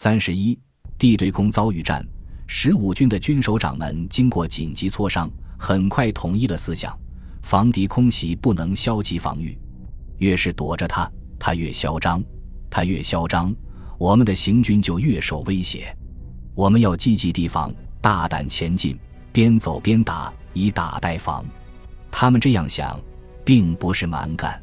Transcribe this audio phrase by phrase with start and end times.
[0.00, 0.56] 三十一，
[0.96, 2.06] 地对空遭遇战，
[2.46, 5.28] 十五军的军首长们经过紧急磋商，
[5.58, 6.96] 很快统一了思想：
[7.42, 9.58] 防敌空袭不能消极防御，
[10.18, 12.20] 越是躲着他，他越嚣张；
[12.70, 13.52] 他越嚣张，
[13.98, 15.92] 我们的行军就越受威胁。
[16.54, 18.96] 我们要积极提防，大胆前进，
[19.32, 21.44] 边走边打，以打代防。
[22.08, 23.00] 他们这样想，
[23.44, 24.62] 并不是蛮干。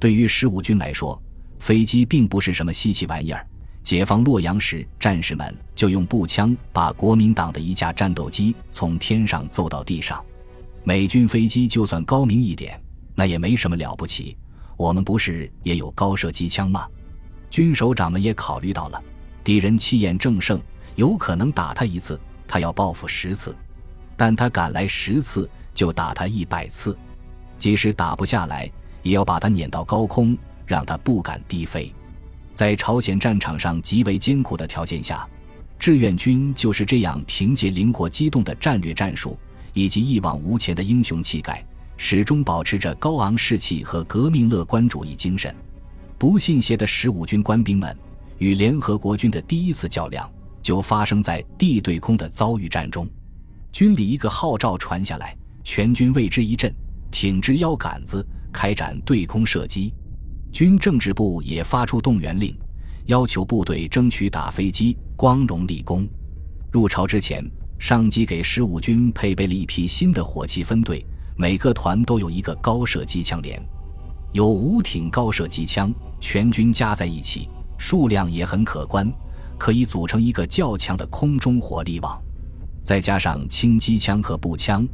[0.00, 1.22] 对于十五军来说，
[1.60, 3.46] 飞机并不是什么稀奇玩意儿。
[3.84, 10.24] 解放洛阳时，战士们就用步枪把国民党的一架战斗机从天上揍到地上。
[10.82, 12.82] 美军飞机就算高明一点，
[13.14, 14.34] 那也没什么了不起。
[14.78, 16.88] 我们不是也有高射机枪吗？
[17.50, 19.00] 军首长们也考虑到了，
[19.44, 20.58] 敌人气焰正盛，
[20.96, 23.52] 有可能打他一次，他要报复十次；
[24.16, 26.96] 但他敢来十次，就打他一百次。
[27.58, 28.68] 即使打不下来，
[29.02, 31.92] 也要把他撵到高空，让他不敢低飞。
[32.54, 35.28] 在朝鲜战场上极为艰苦的条件下，
[35.76, 39.36] 志愿军就是这样凭借灵活机动的战略战术
[39.72, 45.52] 以及一往无前的英雄气概，始终保持着高昂士气和革命乐观主义精神。
[46.16, 47.94] 不信邪的十五军官兵们
[48.38, 50.30] 与联合国军的第一次较量，
[50.62, 53.06] 就发生在地对空的遭遇战中。
[53.72, 56.72] 军里一个号召传下来，全军为之一振，
[57.10, 59.92] 挺直腰杆子，开展对空射击。
[60.54, 62.56] 军政治部也发出动员令，
[63.06, 66.06] 要求部队争取打飞机，光荣立功。
[66.70, 67.44] 入朝之前，
[67.76, 71.04] 上级给十五军配备了一批新的火器分队，
[71.36, 73.60] 每个团都有一个高射机枪连，
[74.32, 79.12] 有五挺高射机枪，全军加在一起，数量也很可观，
[79.58, 82.16] 可以组成一个较强的空中火力网。
[82.84, 84.86] 再加上轻机枪和步枪，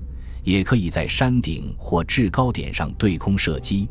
[0.42, 3.86] 也可以在山顶或制高点上对空射击。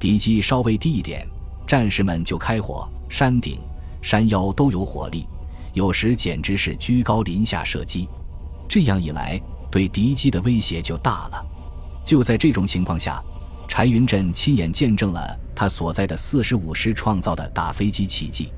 [0.00, 1.28] 敌机稍微低一点，
[1.66, 2.88] 战士们就开火。
[3.10, 3.58] 山顶、
[4.00, 5.26] 山腰都有火力，
[5.74, 8.08] 有时简直是居高临下射击。
[8.66, 9.38] 这样一来，
[9.70, 11.46] 对敌机的威胁就大了。
[12.02, 13.22] 就在这种情况下，
[13.68, 18.50] 柴云振亲眼见证了他所在的四十五师创造的打飞机奇迹。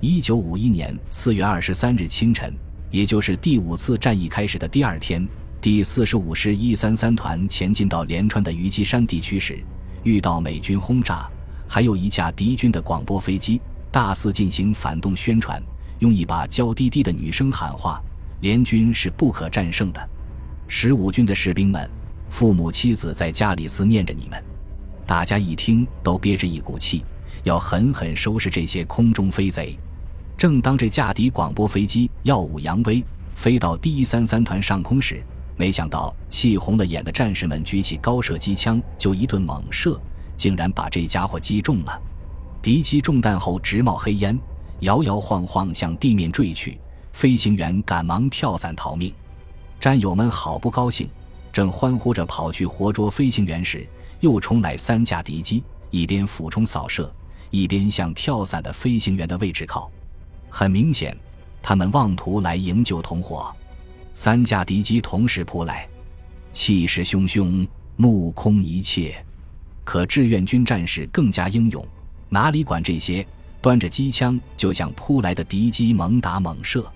[0.00, 2.54] 一九五一年四月二十三日清晨，
[2.92, 5.26] 也就是第五次战役开始的第二天，
[5.60, 9.58] 第四十五师一三三团前进到连川的虞姬山地区时。
[10.06, 11.28] 遇到美军轰炸，
[11.68, 15.60] 还有一架敌军的广播飞机，大肆进行反动宣传，
[15.98, 18.00] 用一把娇滴滴的女声喊话
[18.40, 20.08] ：“联军是不可战胜的。”
[20.68, 21.90] 十五军的士兵们，
[22.30, 24.40] 父母妻子在家里思念着你们。
[25.04, 27.04] 大家一听都憋着一股气，
[27.42, 29.76] 要狠狠收拾这些空中飞贼。
[30.38, 35.20] 正当这架敌广播飞机耀武扬威，飞到第一三三团上空时，
[35.56, 39.98] 没想到气红了眼的战士们举起高射机枪就一顿猛射，
[40.36, 42.02] 竟然把这家伙击中了。
[42.60, 44.38] 敌机中弹后直冒黑烟，
[44.80, 46.78] 摇摇晃晃向地面坠去。
[47.12, 49.10] 飞行员赶忙跳伞逃命，
[49.80, 51.08] 战友们好不高兴，
[51.50, 53.88] 正欢呼着跑去活捉飞行员时，
[54.20, 57.10] 又冲来三架敌机，一边俯冲扫射，
[57.48, 59.90] 一边向跳伞的飞行员的位置靠。
[60.50, 61.16] 很明显，
[61.62, 63.50] 他们妄图来营救同伙。
[64.16, 65.86] 三架敌机同时扑来，
[66.50, 69.14] 气势汹汹，目空一切。
[69.84, 71.86] 可志愿军战士更加英勇，
[72.30, 73.24] 哪里管这些，
[73.60, 76.90] 端着机枪就向扑来的敌机猛打猛射。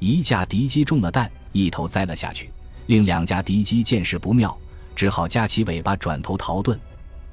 [0.00, 2.48] 一架敌机中了弹，一头栽了下去；
[2.88, 4.54] 另两架敌机见势不妙，
[4.94, 6.78] 只好夹起尾巴转头逃遁。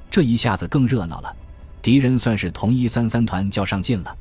[0.09, 1.35] 这一下子更热闹了，
[1.81, 4.17] 敌人算是同一三三团较上劲了。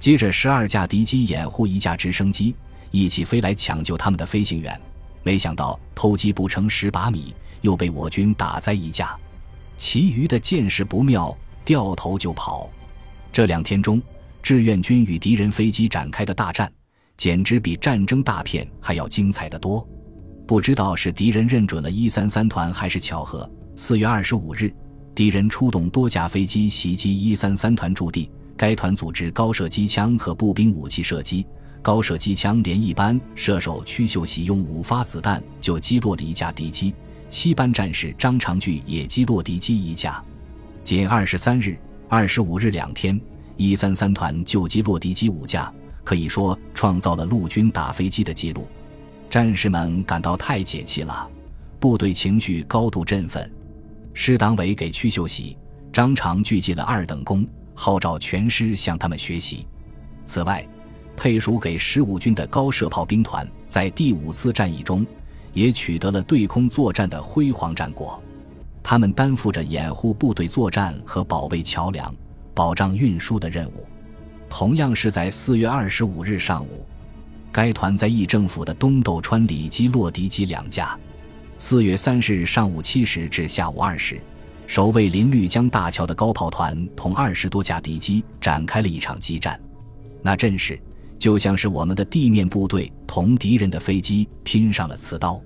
[0.00, 2.52] 接着，十二架敌机掩护一架直升机。
[2.90, 4.78] 一起飞来抢救他们的飞行员，
[5.22, 9.16] 没想到偷鸡不成蚀把米，又被我军打在一架。
[9.76, 12.68] 其余的见势不妙，掉头就跑。
[13.32, 14.02] 这两天中，
[14.42, 16.70] 志愿军与敌人飞机展开的大战，
[17.16, 19.86] 简直比战争大片还要精彩的多。
[20.46, 23.48] 不知道是敌人认准了一三三团，还是巧合。
[23.76, 24.74] 四月二十五日，
[25.14, 31.46] 敌人出动多架飞机袭击一三三团驻地，该团组织高射机枪和步兵武器射击。
[31.82, 36.94] 高射机枪连一班射手屈秀喜用五发子弹就击落了一架敌机，
[37.28, 40.22] 七班战士张长巨也击落敌机一架。
[40.84, 41.78] 仅二十三日、
[42.08, 43.18] 二十五日两天，
[43.56, 45.72] 一三三团就击落敌机五架，
[46.04, 48.66] 可以说创造了陆军打飞机的记录。
[49.30, 51.28] 战士们感到太解气了，
[51.78, 53.50] 部队情绪高度振奋。
[54.12, 55.56] 师党委给屈秀喜、
[55.92, 59.66] 张长巨记了二等功，号召全师向他们学习。
[60.24, 60.66] 此外，
[61.20, 65.06] 配属给十五军的高射炮兵团，在第五次战役中，
[65.52, 68.18] 也取得了对空作战的辉煌战果。
[68.82, 72.10] 他们担负着掩护部队作战和保卫桥梁、
[72.54, 73.86] 保障运输的任务。
[74.48, 76.86] 同样是在四月二十五日上午，
[77.52, 80.98] 该团在义政府的东斗川里击落敌机两架。
[81.58, 84.18] 四月三十日上午七时至下午二时，
[84.66, 89.60] 守卫临绿江大桥的高炮团同二十多架敌机展开了一场激战。
[90.22, 90.80] 那阵势
[91.20, 95.40] 就像是我们的地面部队同敌人的飞机拼上了刺刀，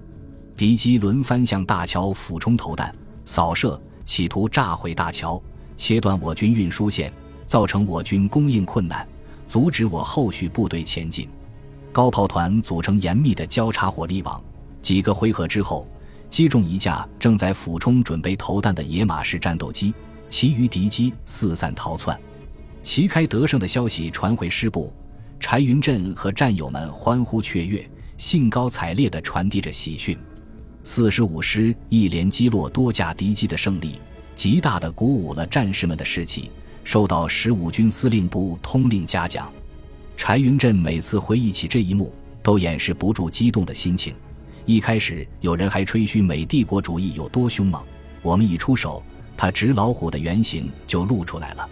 [0.56, 2.94] 敌机轮番向大桥俯冲投弹、
[3.26, 5.42] 扫射，企图炸毁大桥，
[5.76, 7.12] 切断我军运输线。
[7.46, 9.06] 造成我军供应困难，
[9.46, 11.28] 阻止我后续部队前进。
[11.92, 14.42] 高炮团组成严密的交叉火力网，
[14.80, 15.86] 几个回合之后，
[16.30, 19.92] 击中一架正在俯冲准备投弹的野马式战斗机，
[20.30, 22.18] 其余敌机四散逃窜。
[22.82, 24.90] 旗开得胜的消息传回师部，
[25.46, 27.86] 柴云振和战友们欢呼雀跃，
[28.16, 30.16] 兴高采烈地传递着喜讯。
[30.82, 34.00] 四十五师一连击落多架敌机的胜利，
[34.34, 36.50] 极大地鼓舞了战士们的士气。
[36.82, 39.52] 受到十五军司令部通令嘉奖，
[40.16, 42.10] 柴云振每次回忆起这一幕，
[42.42, 44.14] 都掩饰不住激动的心情。
[44.64, 47.82] 一开始，有人还吹嘘美帝国主义有多凶猛，
[48.22, 49.02] 我们一出手，
[49.36, 51.68] 他纸老虎的原型就露出来了。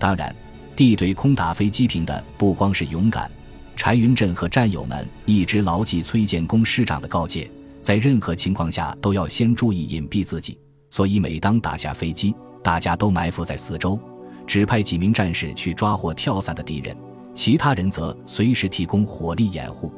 [0.00, 0.34] 当然，
[0.76, 3.30] 地对空打飞机凭的不光是勇敢，
[3.76, 7.48] 柴云振和战友们一直牢记崔建功师长的告诫，
[7.80, 10.58] 在任何情况下都要先注意隐蔽自己。
[10.90, 13.98] 所以，每当打下飞机，大家都埋伏在四周。
[14.46, 16.96] 只派几名战士去抓获跳伞的敌人，
[17.34, 19.92] 其他人则随时提供火力掩护。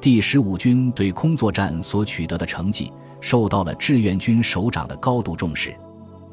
[0.00, 2.90] 第十五军对空作战所取得的成绩
[3.20, 5.76] 受到了志愿军首长的高度重视。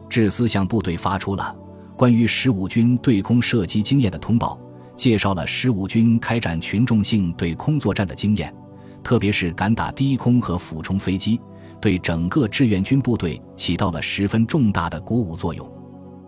[0.09, 1.55] 志思向部队发出了
[1.99, 4.57] 关于十五军对空射击经验的通报，
[4.95, 8.55] 介绍了十五军开展群众性对空作战的经验，
[9.03, 11.41] 特别是敢打低空和俯冲飞机，
[11.81, 15.69] 对整个志愿军部队起到了十分重大的鼓舞作用。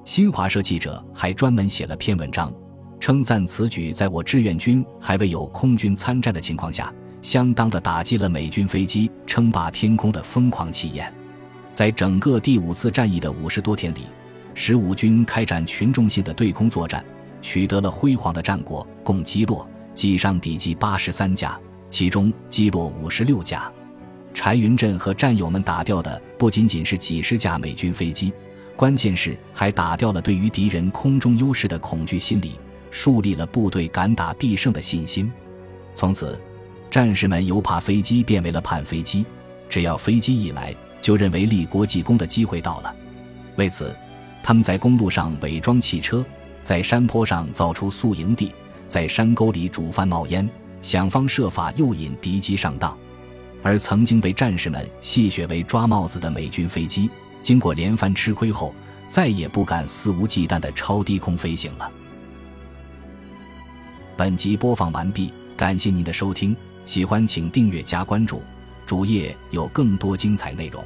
[0.04, 2.54] 新华社记者还专门写了篇文章，
[3.00, 11.10] 称赞此举在我志愿军还未有空军参战的情况下，相当的打击了美军飞机称霸天空的疯狂气焰。
[11.72, 14.00] 在整个第五次战役的五十多天里，
[14.54, 17.04] 十五军开展群众性的对空作战，
[17.42, 21.60] 取得了辉煌的战果，共击落、击伤敌机八十三架，
[21.90, 23.72] 其中击落五十六架。
[24.34, 28.32] 柴云振和战友们打掉的不仅仅是几十架美军飞机。
[28.78, 32.60] 关键是还打掉了对于敌人空中优势的恐惧心理，
[32.90, 35.32] 树立了部队敢打必胜的信心。
[35.94, 36.40] 从此，
[36.90, 39.26] 战士们由怕飞机变为了盼飞机，
[39.70, 42.96] 只要飞机一来，就认为立国际功的机会到了。
[43.58, 43.96] 为此，
[44.44, 46.26] 他们在公路上伪装汽车，
[46.64, 48.52] 在山坡上造出宿营地，
[48.88, 50.50] 在山沟里煮饭冒烟，
[50.82, 52.98] 想方设法诱引敌机上当。
[53.64, 57.10] 而曾经被战士们戏谑为抓帽子的美军飞机。
[57.44, 58.74] 经过连番吃亏后，
[59.08, 61.92] 再也不敢肆无忌惮的超低空飞行了。
[64.16, 66.56] 本集播放完毕，感谢您的收听，
[66.86, 68.42] 喜欢请订阅加关注，
[68.86, 70.84] 主页有更多精彩内容。